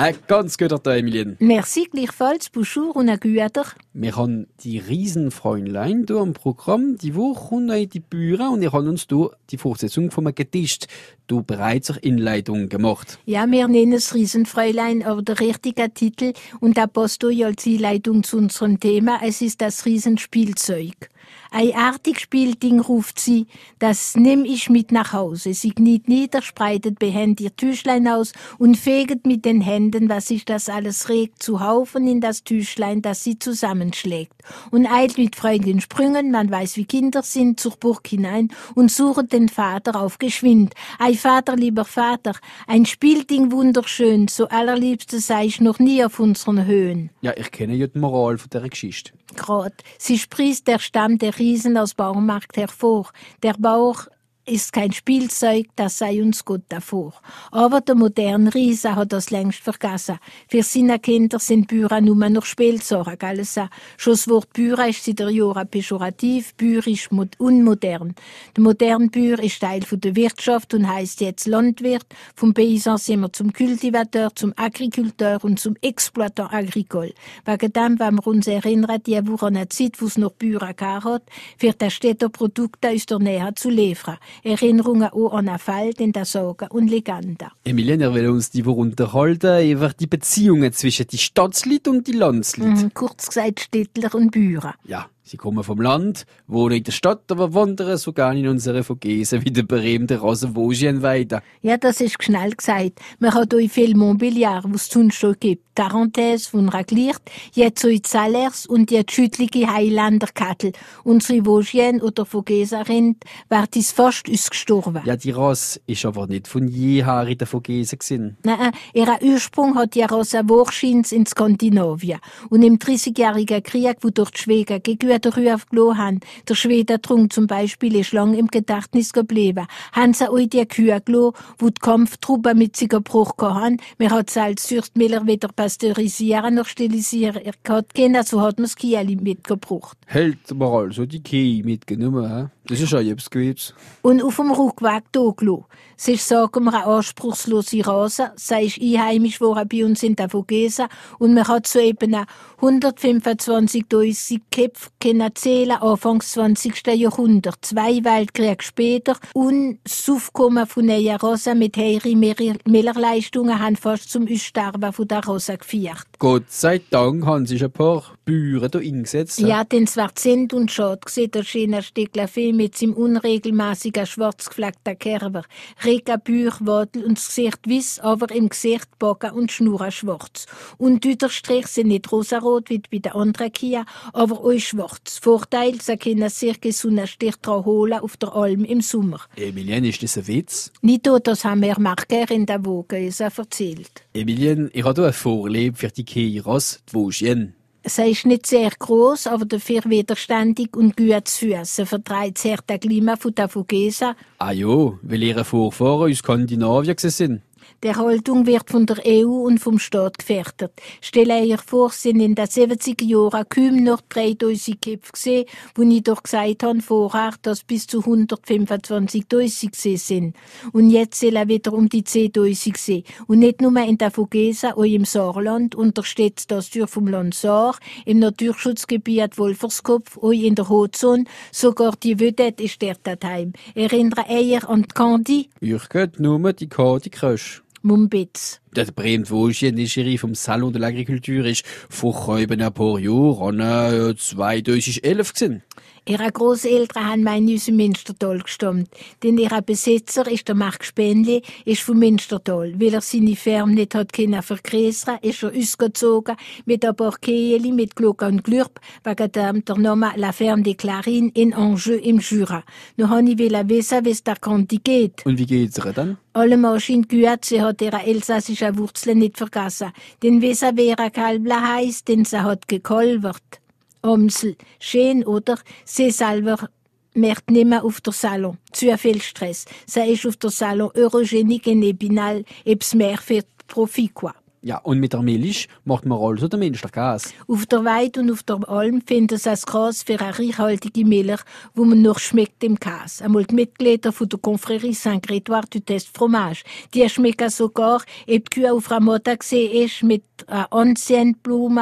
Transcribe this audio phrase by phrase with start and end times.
[0.00, 1.34] Ein ganz guter Tag, Emilien.
[1.40, 3.64] Merci gleichfalls, bonjour und ein guter.
[3.92, 6.96] Wir haben die Riesenfräulein hier im Programm.
[6.98, 10.86] Die Woche kommt in die Bühne und wir haben uns hier die Fortsetzung vom Gedicht
[11.28, 13.18] du bereits eine Einleitung gemacht.
[13.24, 16.76] Ja, wir nennen es Riesenfräulein, aber der richtige Titel und
[17.18, 19.20] du ja als Einleitung zu unserem Thema.
[19.22, 21.10] Es ist das Riesenspielzeug.
[21.50, 23.46] Ein artig Spielding ruft sie,
[23.78, 25.54] das nimm ich mit nach Hause.
[25.54, 30.44] Sie kniet nieder, spreitet behend ihr Tüchlein aus und feget mit den Händen, was sich
[30.44, 34.34] das alles regt, zu Haufen in das Tüchlein, das sie zusammenschlägt.
[34.70, 39.32] Und eilt mit freudigen Sprüngen, man weiß wie Kinder sind, zur Burg hinein und sucht
[39.32, 40.74] den Vater auf geschwind.
[40.98, 42.34] Ei Vater, lieber Vater,
[42.66, 47.10] ein Spielding wunderschön, so allerliebste sei ich noch nie auf unseren Höhen.
[47.20, 49.12] Ja, ich kenne ja die Moral von der Geschichte.
[49.36, 49.74] Grad.
[49.98, 53.10] Sie sprießt der Stamm der Riesen aus Baumarkt hervor.
[53.42, 54.06] Der Bauch
[54.48, 57.12] ist kein Spielzeug, das sei uns gut davor.
[57.50, 60.18] Aber der moderne Riese hat das längst vergessen.
[60.48, 63.58] Für seine Kinder sind Bücher nur noch Spielzeug, alles
[63.96, 68.14] Schon das Wort Bücher ist seit der Jura pejorativ, Bühr ist unmodern.
[68.56, 72.06] Der moderne Bühr ist Teil der Wirtschaft und heißt jetzt Landwirt.
[72.34, 77.12] Vom Paysan sind wir zum Kultivateur, zum Agrikulteur und zum Exploitant agricole.
[77.44, 80.74] Wegen dem, wenn wir uns erinnern, die Woche an eine Zeit, wo es noch Bücher
[80.78, 81.22] hat,
[81.56, 84.18] für das Städter Produkte aus der Nähe zu liefern.
[84.42, 87.48] Erinnerungen auch an einen Fall in der Sorge und Legende.
[87.68, 92.84] Emilien, er will uns die unterhalten über die Beziehungen zwischen die Stadtleuten und die Landsleuten.
[92.84, 94.74] Mhm, kurz gesagt Städtler und Bürger.
[94.84, 99.44] Ja, Sie kommen vom Land, wohnen in der Stadt, aber wandern sogar in unsere Vogesen
[99.44, 101.42] wie der berühmte Rosenvogien weiter.
[101.60, 102.98] Ja, das ist schnell gesagt.
[103.18, 105.64] Man hat euch viel Mobiliar, was es sonst schon gibt.
[105.74, 107.20] Tarentaise von Ragliert,
[107.52, 110.72] jetzt so Salers und die schüttlige Highlanderkattel.
[111.04, 113.16] Unsere Vosgien oder Vogeserin
[113.48, 115.02] wird fast ausgestorben.
[115.04, 118.36] Ja, die Rasse ist aber nicht von jeher in der Vogesen gewesen.
[118.44, 122.18] Nein, ihr Ursprung hat die Rasse Wurschins in Skandinavien.
[122.50, 127.96] Und im 30-jährigen Krieg, wo dort Schweden gegen Rühr aufgelassen haben, der Schwedentrunk zum Beispiel,
[127.96, 129.66] ist lang im Gedächtnis geblieben.
[129.92, 133.78] Haben sie euch die Kühe gelassen, wo die Kampftruppen mit sich Bruch hatten.
[133.98, 137.42] Wir hat sie als Süchtmiller wieder pasteurisieren, noch stilisieren.
[137.42, 139.96] Er hat keiner, so hat man das Kieli mitgebracht.
[140.06, 142.46] Hält man also die Kie mitgenommen, he?
[142.68, 143.74] Das ist auch etwas Gutes.
[144.02, 145.64] Und auf dem Rückweg da gelassen.
[145.96, 147.02] Es ist, sagen wir, eine
[147.48, 148.32] anspruchslose Rase.
[148.36, 150.86] Sie ist einheimisch geworden bei uns in der Vogesen.
[151.18, 152.16] Und man hat so eben
[152.60, 156.86] 125.000 Köpfe können zählen, Anfangs 20.
[156.88, 157.56] Jahrhundert.
[157.62, 159.16] Zwei Weltkriege später.
[159.34, 162.18] Und das Aufkommen von neuen Rasen mit höheren
[162.66, 166.06] Millerleistungen haben fast zum Aussterben von der Rose geführt.
[166.18, 169.40] Gott sei Dank haben sich ein paar Bauern da eingesetzt.
[169.40, 172.10] Ja, denn es war Zent und schade gesehen, der schöne Stück
[172.52, 175.44] mit seinem unregelmäßigen schwarz gefleckten Kerber.
[175.82, 180.46] Rega Büch, Wadel und das Gesicht weiß, aber im Gesicht Bogen und Schnurren schwarz.
[180.76, 185.18] Und die Unterstrich sind nicht rosarot wie bei den anderen Kia, aber auch schwarz.
[185.18, 189.20] Vorteil, sie können sich gesunden Stich holen auf der Alm im Sommer.
[189.36, 190.70] Emilien, ist das ein Witz?
[190.82, 193.90] Nicht das haben wir Marker in der Woge erzählt.
[194.12, 197.54] Emilien, ich habe ein Vorlieb für die Keiras, die Vosgien.
[197.88, 201.86] Sie ist nicht sehr groß, aber dafür widerständig und gut zu füßen.
[201.86, 204.14] Vertreibt sehr das Klima von der Vogesa.
[204.38, 207.42] Ah ja, weil ihre Vorfahren aus Skandinavien sind.
[207.82, 210.72] Der Haltung wird von der EU und vom Staat gefährdet.
[211.00, 215.44] Stelle euch vor, sind in den 70er Jahren kaum noch 3000 Köpfe gesehen,
[215.76, 220.34] wo ich doch gesagt habe vorher, dass bis zu 125.000 sind.
[220.72, 223.04] Und jetzt sollen wieder um die 10.000 sein.
[223.28, 227.78] Und nicht nur in der Vogesa oder im Saarland untersteht das durch vom Land Saar,
[228.04, 233.52] im Naturschutzgebiet Wolferskopf oder in der Hotzone, sogar die Vedette ist dort daheim.
[233.74, 235.48] Erinnere eher an die Candy?
[235.60, 237.57] Ich geht nur die Candy Crush.
[237.88, 238.60] Mumbitz.
[238.74, 245.62] Wohlchen ist Schiri vom Salon de l'Agriculture ist vor ein paar Jahren, äh, 2011 gewesen.
[246.08, 248.88] Ihre Großeltern haben mal in unserem Münstertal gestammt.
[249.22, 252.72] Denn ihr Besitzer ist der Mark Spenli, ist vom Münstertal.
[252.80, 257.72] Weil er seine Firma nicht hat können vergrößern, ist er ausgezogen mit ein paar Kehli,
[257.72, 262.20] mit Glock und Glürb, wegen dem der Name La Ferme de Clarine in Angers im
[262.20, 262.64] Jura.
[262.96, 265.26] Nun wollte ich wissen, wie es der Kanti geht.
[265.26, 266.16] Und wie geht's ihr dann?
[266.32, 269.92] Alle Maschinen gehört, sie hat ihre elsässische Wurzeln nicht vergessen.
[270.22, 273.60] Denn wissen, wer ein Kalbler heisst, denn sie hat gekolvert.
[274.02, 274.56] Omsel.
[274.78, 275.58] Schön, oder?
[275.84, 276.68] Sie selber
[277.14, 278.58] merkt nimmer auf der Salon.
[278.72, 279.64] Zu viel Stress.
[279.86, 284.32] Sie ist auf der Salon Eurogenique und Epinal, ebs mehr für Profit, quoi.
[284.60, 287.30] Ja, und mit der Milch macht man also den Münsterkäse.
[287.46, 291.40] Auf der Weide und auf der Alm finden sie das Gras für eine reichhaltige Milch,
[291.74, 293.24] wo man noch schmeckt im Käse.
[293.24, 296.64] Einmal die Mitglieder von der Confrérie Saint-Grétoire du Test Fromage.
[296.92, 300.64] Die schmecken sogar, ob die Kühe auf Ramota gesehen ist, mit äh,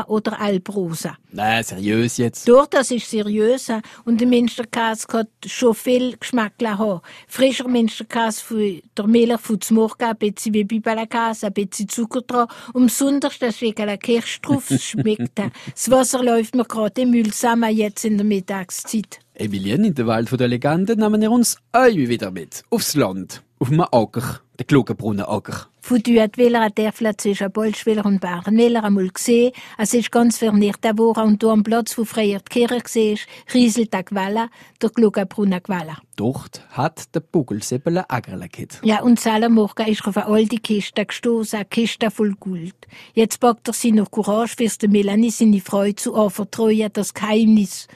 [0.07, 1.17] oder Alprosa.
[1.33, 2.49] Nein, seriös jetzt.
[2.49, 3.69] Doch, das ist seriös.
[4.05, 7.01] Und der Münsterkäse hat schon viel Geschmack haben.
[7.29, 12.23] Frischer Münsterkäse von der Milch von zum Morgen, ein bisschen wie Bibelkäse, ein bisschen Zucker
[12.23, 12.49] dran.
[12.73, 15.39] Und besonders, das wegen der Kirsch drauf schmeckt.
[15.39, 19.21] Das Wasser läuft mir gerade im Müll zusammen jetzt in der Mittagszeit.
[19.35, 22.63] Emilien, in der Welt der Legenden nehmen wir uns euch wieder mit.
[22.71, 23.43] Aufs Land.
[23.59, 24.41] Auf einem Acker.
[24.59, 25.69] Der Klugenbrunnenacker.
[25.87, 29.53] Von dort will er der zwischen Bolschwiller und Bärenwiller einmal gesehen.
[29.79, 33.93] Es ist ganz verniert geworden und da am Platz, wo früher die Kirche war, rieselt
[33.93, 34.49] der Quelle,
[34.83, 35.99] der Klugenbrunner Quelle.
[36.17, 38.81] Dort hat der Bugelsäbel ein Ackerle gehabt.
[38.83, 42.75] Ja, und Morgen ist auf eine alte Kiste gestoßen, eine Kiste voll Gold.
[43.15, 47.87] Jetzt packt er sie noch Courage, fürs der Melanie seine Freude zu anvertrauen, das Geheimnis.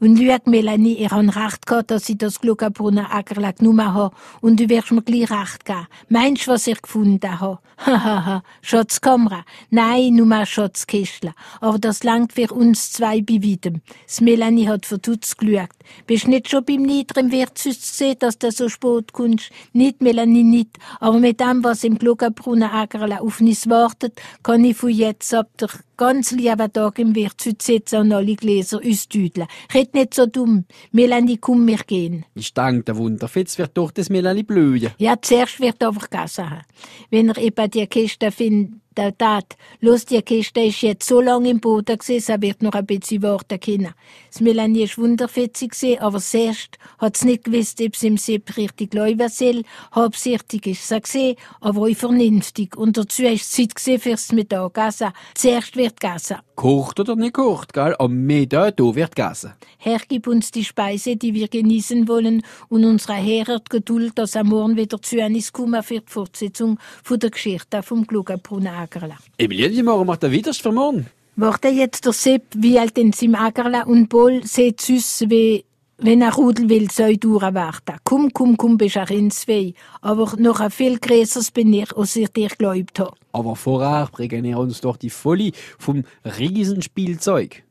[0.00, 4.14] Und schau, Melanie, habe recht gehabt, dass ich das Gluckenbrunner Ackerle genommen habe.
[4.40, 5.86] Und du wirst mir gleich recht geben.
[6.08, 7.58] Meinst du, was ich gefunden habe?
[7.76, 9.44] Hahaha, Schatzkamera.
[9.70, 11.34] Nein, nur mal Schatzkistler.
[11.60, 13.82] Aber das langt für uns zwei bei weitem.
[14.06, 15.68] Das Melanie hat verdutzt geschaut.
[16.06, 19.50] Bist nicht schon beim niederen Wirtshaus gesehen, dass du so spät kommst?
[19.72, 20.78] Nicht, Melanie, nicht.
[20.98, 25.48] Aber mit dem, was im Gluckenbrunner Ackerle auf uns wartet, kann ich von jetzt ab
[25.58, 25.68] der
[26.00, 29.46] ganz lieben Tag im Wirtshaus sitzen und alle Gläser uns tüdeln.
[29.74, 30.64] Red nicht so dumm.
[30.92, 32.24] Melanie, komm, wir gehen.
[32.34, 34.92] Ich denke, der Wunderfitz wird durch das Melanie blühen.
[34.96, 36.62] Ja, zuerst wird er vergessen haben.
[37.10, 39.56] Wenn er eben die Kiste findet, der Tat.
[39.80, 43.22] Los, die Kiste ist jetzt so lange im Boden gewesen, es wird noch ein bisschen
[43.22, 43.94] warten können.
[44.30, 48.56] Das Melanie ist wunderfetzig gewesen, aber zuerst hat es nicht gewusst, ob sie im Sepp
[48.56, 49.62] richtig laufen soll.
[49.94, 52.76] Hauptsächlich ist sie gesehen, aber auch vernünftig.
[52.76, 55.12] Und dazu ist Zeit gewesen fürs Mittagessen.
[55.34, 56.36] Zuerst wird gegessen.
[56.56, 57.94] Kocht oder nicht kocht, gell?
[57.98, 59.54] Am Mittag, da wird gegessen.
[59.78, 64.48] Herr, gib uns die Speise, die wir genießen wollen, und unsere Herr Geduld, dass am
[64.48, 69.16] Morgen wieder zu uns kommen für die Fortsetzung von der Geschichte vom Klugenbrunner Ackerle.
[69.38, 71.06] Emilien, wie machen wir den Widerst für morgen?
[71.36, 75.64] Warte jetzt der Sepp, wie alt in seinem Ackerle und Paul sieht süß, wie
[76.02, 77.96] wenn er Rudel will, soll durchwarten.
[78.04, 79.74] Komm, komm, komm, bist er ins Weh.
[80.00, 83.16] Aber noch ein viel größeres bin ich, als ich dir geglaubt habe.
[83.32, 87.64] Aber vorher bringen wir uns doch die Folie vom Riesenspielzeug.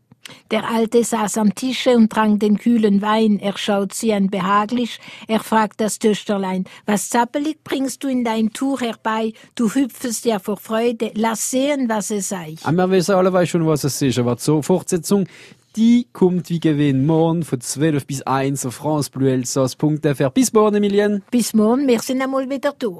[0.52, 3.40] Der Alte saß am Tische und trank den kühlen Wein.
[3.40, 5.00] Er schaut sie an behaglich.
[5.28, 9.34] Er fragt das Töchterlein, was zappelig bringst du in dein Tuch herbei?
[9.56, 11.12] Du hüpfest ja vor Freude.
[11.16, 12.56] Lass sehen, was es sei.
[12.64, 14.20] Aber wir wissen alle schon, was es ist.
[14.20, 15.28] Aber zur Fortsetzung,
[15.76, 20.30] die kommt wie Gewinn morgen von 12 bis 1 auf francebleuelsass.fr.
[20.32, 21.24] Bis morgen, Emilien.
[21.32, 23.00] Bis morgen, wir sind einmal wieder da.